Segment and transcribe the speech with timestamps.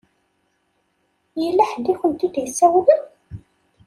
[1.41, 3.03] Yella ḥedd i akent-id-isawlen?